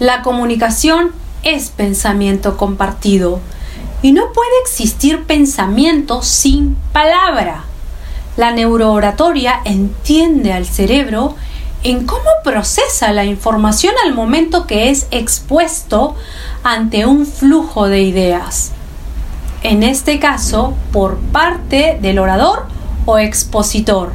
La 0.00 0.22
comunicación 0.22 1.12
es 1.42 1.68
pensamiento 1.68 2.56
compartido 2.56 3.38
y 4.00 4.12
no 4.12 4.32
puede 4.32 4.50
existir 4.62 5.24
pensamiento 5.24 6.22
sin 6.22 6.74
palabra. 6.94 7.64
La 8.38 8.50
neurooratoria 8.50 9.60
entiende 9.66 10.54
al 10.54 10.64
cerebro 10.64 11.36
en 11.82 12.06
cómo 12.06 12.30
procesa 12.42 13.12
la 13.12 13.26
información 13.26 13.92
al 14.02 14.14
momento 14.14 14.66
que 14.66 14.88
es 14.88 15.06
expuesto 15.10 16.16
ante 16.62 17.04
un 17.04 17.26
flujo 17.26 17.86
de 17.86 18.00
ideas. 18.00 18.72
En 19.62 19.82
este 19.82 20.18
caso, 20.18 20.72
por 20.92 21.18
parte 21.18 21.98
del 22.00 22.20
orador 22.20 22.64
o 23.04 23.18
expositor. 23.18 24.12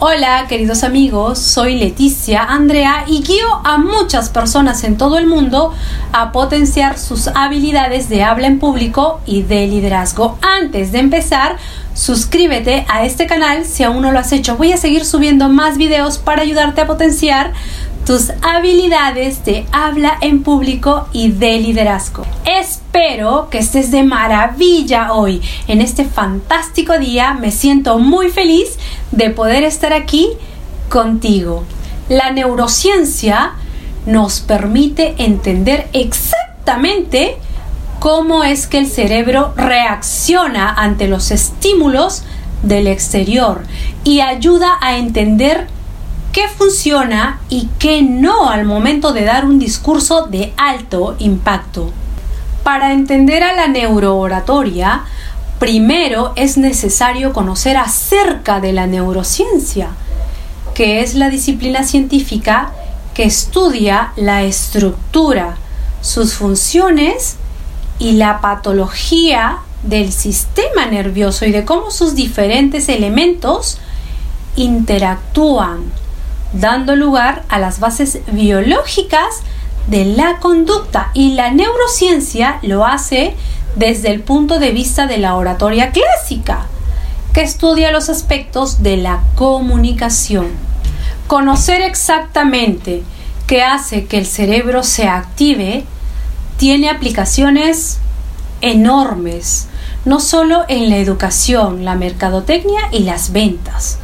Hola 0.00 0.46
queridos 0.48 0.84
amigos, 0.84 1.40
soy 1.40 1.76
Leticia 1.76 2.44
Andrea 2.44 3.02
y 3.08 3.24
guío 3.24 3.48
a 3.64 3.78
muchas 3.78 4.28
personas 4.28 4.84
en 4.84 4.96
todo 4.96 5.18
el 5.18 5.26
mundo 5.26 5.74
a 6.12 6.30
potenciar 6.30 6.96
sus 6.96 7.26
habilidades 7.26 8.08
de 8.08 8.22
habla 8.22 8.46
en 8.46 8.60
público 8.60 9.20
y 9.26 9.42
de 9.42 9.66
liderazgo. 9.66 10.38
Antes 10.40 10.92
de 10.92 11.00
empezar, 11.00 11.56
suscríbete 11.94 12.86
a 12.88 13.04
este 13.06 13.26
canal 13.26 13.64
si 13.64 13.82
aún 13.82 14.02
no 14.02 14.12
lo 14.12 14.20
has 14.20 14.30
hecho. 14.30 14.56
Voy 14.56 14.70
a 14.70 14.76
seguir 14.76 15.04
subiendo 15.04 15.48
más 15.48 15.78
videos 15.78 16.18
para 16.18 16.42
ayudarte 16.42 16.80
a 16.80 16.86
potenciar 16.86 17.52
tus 18.08 18.32
habilidades 18.40 19.44
de 19.44 19.66
habla 19.70 20.16
en 20.22 20.42
público 20.42 21.08
y 21.12 21.30
de 21.30 21.58
liderazgo. 21.58 22.24
Espero 22.46 23.50
que 23.50 23.58
estés 23.58 23.90
de 23.90 24.02
maravilla 24.02 25.12
hoy. 25.12 25.42
En 25.66 25.82
este 25.82 26.06
fantástico 26.06 26.98
día 26.98 27.34
me 27.34 27.50
siento 27.50 27.98
muy 27.98 28.30
feliz 28.30 28.78
de 29.12 29.28
poder 29.28 29.62
estar 29.62 29.92
aquí 29.92 30.26
contigo. 30.88 31.64
La 32.08 32.30
neurociencia 32.30 33.52
nos 34.06 34.40
permite 34.40 35.14
entender 35.18 35.90
exactamente 35.92 37.36
cómo 38.00 38.42
es 38.42 38.66
que 38.66 38.78
el 38.78 38.86
cerebro 38.86 39.52
reacciona 39.54 40.72
ante 40.72 41.08
los 41.08 41.30
estímulos 41.30 42.22
del 42.62 42.86
exterior 42.86 43.64
y 44.02 44.22
ayuda 44.22 44.78
a 44.80 44.96
entender 44.96 45.66
qué 46.38 46.46
funciona 46.46 47.40
y 47.48 47.68
qué 47.80 48.00
no 48.00 48.48
al 48.48 48.64
momento 48.64 49.12
de 49.12 49.24
dar 49.24 49.44
un 49.44 49.58
discurso 49.58 50.26
de 50.26 50.52
alto 50.56 51.16
impacto. 51.18 51.90
Para 52.62 52.92
entender 52.92 53.42
a 53.42 53.54
la 53.54 53.66
neurooratoria, 53.66 55.02
primero 55.58 56.32
es 56.36 56.56
necesario 56.56 57.32
conocer 57.32 57.76
acerca 57.76 58.60
de 58.60 58.72
la 58.72 58.86
neurociencia, 58.86 59.88
que 60.74 61.00
es 61.00 61.16
la 61.16 61.28
disciplina 61.28 61.82
científica 61.82 62.70
que 63.14 63.24
estudia 63.24 64.12
la 64.14 64.44
estructura, 64.44 65.56
sus 66.02 66.34
funciones 66.34 67.34
y 67.98 68.12
la 68.12 68.40
patología 68.40 69.58
del 69.82 70.12
sistema 70.12 70.86
nervioso 70.86 71.46
y 71.46 71.50
de 71.50 71.64
cómo 71.64 71.90
sus 71.90 72.14
diferentes 72.14 72.88
elementos 72.88 73.78
interactúan 74.54 75.90
dando 76.52 76.96
lugar 76.96 77.44
a 77.48 77.58
las 77.58 77.80
bases 77.80 78.20
biológicas 78.32 79.42
de 79.86 80.04
la 80.04 80.38
conducta 80.38 81.10
y 81.14 81.32
la 81.32 81.50
neurociencia 81.50 82.58
lo 82.62 82.84
hace 82.84 83.34
desde 83.76 84.10
el 84.10 84.20
punto 84.20 84.58
de 84.58 84.72
vista 84.72 85.06
de 85.06 85.18
la 85.18 85.34
oratoria 85.36 85.92
clásica, 85.92 86.66
que 87.32 87.42
estudia 87.42 87.92
los 87.92 88.08
aspectos 88.08 88.82
de 88.82 88.96
la 88.96 89.20
comunicación. 89.34 90.48
Conocer 91.26 91.82
exactamente 91.82 93.02
qué 93.46 93.62
hace 93.62 94.06
que 94.06 94.18
el 94.18 94.26
cerebro 94.26 94.82
se 94.82 95.06
active 95.06 95.84
tiene 96.56 96.90
aplicaciones 96.90 97.98
enormes, 98.60 99.68
no 100.04 100.20
solo 100.20 100.64
en 100.68 100.90
la 100.90 100.96
educación, 100.96 101.84
la 101.84 101.94
mercadotecnia 101.94 102.88
y 102.92 103.00
las 103.00 103.32
ventas, 103.32 103.98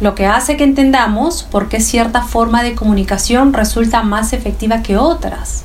lo 0.00 0.14
que 0.14 0.26
hace 0.26 0.56
que 0.56 0.64
entendamos 0.64 1.42
por 1.42 1.68
qué 1.68 1.80
cierta 1.80 2.22
forma 2.22 2.62
de 2.62 2.74
comunicación 2.74 3.52
resulta 3.52 4.02
más 4.02 4.32
efectiva 4.32 4.82
que 4.82 4.96
otras. 4.96 5.64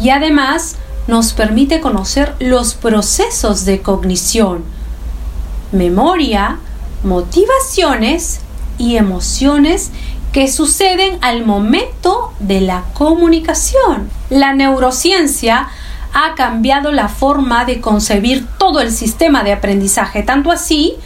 Y 0.00 0.10
además 0.10 0.76
nos 1.06 1.32
permite 1.32 1.80
conocer 1.80 2.34
los 2.38 2.74
procesos 2.74 3.64
de 3.64 3.80
cognición, 3.80 4.64
memoria, 5.72 6.58
motivaciones 7.02 8.40
y 8.78 8.96
emociones 8.96 9.90
que 10.32 10.48
suceden 10.48 11.18
al 11.22 11.46
momento 11.46 12.32
de 12.40 12.60
la 12.60 12.84
comunicación. 12.92 14.10
La 14.28 14.52
neurociencia 14.52 15.68
ha 16.12 16.34
cambiado 16.34 16.92
la 16.92 17.08
forma 17.08 17.64
de 17.64 17.80
concebir 17.80 18.46
todo 18.58 18.80
el 18.80 18.92
sistema 18.92 19.44
de 19.44 19.52
aprendizaje, 19.52 20.22
tanto 20.22 20.50
así 20.50 20.96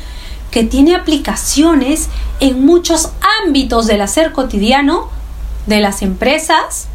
que 0.50 0.64
tiene 0.64 0.94
aplicaciones 0.94 2.08
en 2.40 2.64
muchos 2.64 3.10
ámbitos 3.44 3.86
del 3.86 4.00
hacer 4.00 4.32
cotidiano 4.32 5.08
de 5.66 5.80
las 5.80 6.02
empresas 6.02 6.88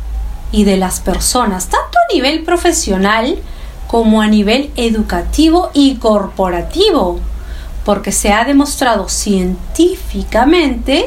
y 0.51 0.63
de 0.63 0.77
las 0.77 0.99
personas, 0.99 1.67
tanto 1.67 1.97
a 1.97 2.13
nivel 2.13 2.43
profesional 2.43 3.39
como 3.87 4.21
a 4.21 4.27
nivel 4.27 4.71
educativo 4.75 5.69
y 5.73 5.95
corporativo, 5.95 7.19
porque 7.83 8.11
se 8.11 8.33
ha 8.33 8.43
demostrado 8.45 9.07
científicamente 9.09 11.05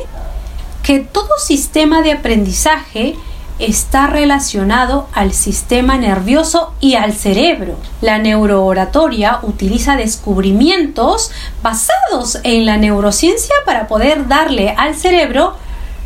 que 0.82 1.00
todo 1.00 1.28
sistema 1.38 2.02
de 2.02 2.12
aprendizaje 2.12 3.16
está 3.58 4.06
relacionado 4.06 5.08
al 5.12 5.32
sistema 5.32 5.98
nervioso 5.98 6.72
y 6.80 6.94
al 6.94 7.12
cerebro. 7.12 7.76
La 8.00 8.18
neurooratoria 8.18 9.40
utiliza 9.42 9.96
descubrimientos 9.96 11.30
basados 11.62 12.38
en 12.44 12.66
la 12.66 12.76
neurociencia 12.76 13.54
para 13.66 13.88
poder 13.88 14.28
darle 14.28 14.74
al 14.76 14.94
cerebro 14.94 15.56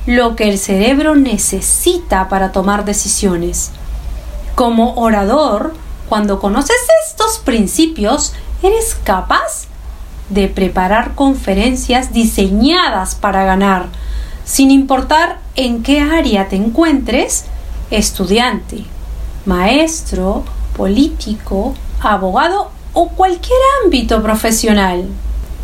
lo 0.07 0.35
que 0.35 0.49
el 0.49 0.59
cerebro 0.59 1.15
necesita 1.15 2.29
para 2.29 2.53
tomar 2.53 2.85
decisiones. 2.85 3.71
Como 4.55 4.95
orador, 4.95 5.75
cuando 6.09 6.41
conoces 6.41 6.77
estos 7.09 7.39
principios, 7.39 8.35
eres 8.63 8.97
capaz 9.05 9.67
de 10.29 10.49
preparar 10.49 11.15
conferencias 11.15 12.13
diseñadas 12.13 13.15
para 13.15 13.45
ganar, 13.45 13.87
sin 14.53 14.71
importar 14.71 15.39
en 15.57 15.83
qué 15.83 16.01
área 16.01 16.47
te 16.47 16.57
encuentres, 16.57 17.47
estudiante, 17.91 18.85
maestro, 19.47 20.45
político, 20.77 21.73
abogado 22.03 22.71
o 22.93 23.09
cualquier 23.09 23.57
ámbito 23.83 24.23
profesional. 24.23 25.07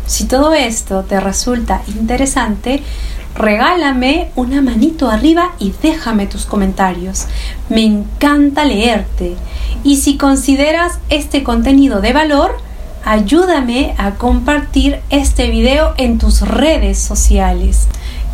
Si 0.07 0.25
todo 0.25 0.55
esto 0.55 1.03
te 1.03 1.19
resulta 1.19 1.83
interesante, 1.85 2.81
regálame 3.35 4.31
una 4.35 4.59
manito 4.59 5.07
arriba 5.07 5.51
y 5.59 5.71
déjame 5.83 6.25
tus 6.25 6.47
comentarios. 6.47 7.27
Me 7.69 7.85
encanta 7.85 8.65
leerte. 8.65 9.35
Y 9.83 9.97
si 9.97 10.17
consideras 10.17 10.97
este 11.09 11.43
contenido 11.43 12.01
de 12.01 12.11
valor, 12.11 12.57
ayúdame 13.05 13.93
a 13.99 14.15
compartir 14.15 14.99
este 15.11 15.51
video 15.51 15.93
en 15.97 16.17
tus 16.17 16.41
redes 16.41 16.97
sociales. 16.97 17.87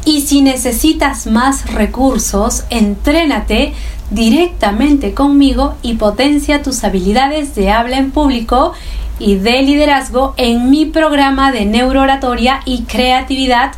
Y 0.05 0.21
si 0.21 0.41
necesitas 0.41 1.25
más 1.25 1.73
recursos, 1.73 2.63
entrénate 2.69 3.73
directamente 4.11 5.13
conmigo 5.13 5.75
y 5.81 5.95
potencia 5.95 6.61
tus 6.61 6.83
habilidades 6.83 7.55
de 7.55 7.71
habla 7.71 7.97
en 7.97 8.11
público 8.11 8.73
y 9.17 9.35
de 9.35 9.61
liderazgo 9.63 10.35
en 10.37 10.69
mi 10.69 10.85
programa 10.85 11.51
de 11.51 11.65
neurooratoria 11.65 12.61
y 12.65 12.83
creatividad 12.83 13.71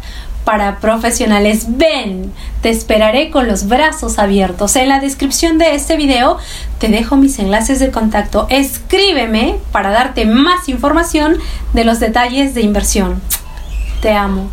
para 0.43 0.79
profesionales. 0.79 1.65
Ven, 1.77 2.31
te 2.61 2.69
esperaré 2.69 3.29
con 3.31 3.47
los 3.47 3.67
brazos 3.67 4.17
abiertos. 4.19 4.75
En 4.75 4.89
la 4.89 4.99
descripción 4.99 5.57
de 5.57 5.75
este 5.75 5.97
video 5.97 6.37
te 6.79 6.87
dejo 6.87 7.17
mis 7.17 7.39
enlaces 7.39 7.79
de 7.79 7.91
contacto. 7.91 8.47
Escríbeme 8.49 9.55
para 9.71 9.91
darte 9.91 10.25
más 10.25 10.69
información 10.69 11.37
de 11.73 11.83
los 11.83 11.99
detalles 11.99 12.53
de 12.53 12.61
inversión. 12.61 13.21
Te 14.01 14.13
amo. 14.13 14.45